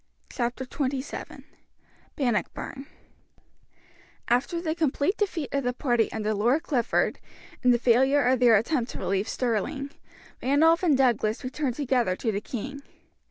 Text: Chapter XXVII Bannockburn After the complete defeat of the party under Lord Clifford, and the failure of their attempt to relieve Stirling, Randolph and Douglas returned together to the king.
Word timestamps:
Chapter 0.31 0.63
XXVII 0.63 1.45
Bannockburn 2.15 2.87
After 4.29 4.59
the 4.59 4.73
complete 4.73 5.15
defeat 5.17 5.49
of 5.53 5.63
the 5.63 5.73
party 5.73 6.11
under 6.11 6.33
Lord 6.33 6.63
Clifford, 6.63 7.19
and 7.61 7.71
the 7.71 7.77
failure 7.77 8.25
of 8.25 8.39
their 8.39 8.55
attempt 8.55 8.89
to 8.93 8.97
relieve 8.97 9.29
Stirling, 9.29 9.91
Randolph 10.41 10.81
and 10.81 10.97
Douglas 10.97 11.43
returned 11.43 11.75
together 11.75 12.15
to 12.15 12.31
the 12.31 12.41
king. 12.41 12.81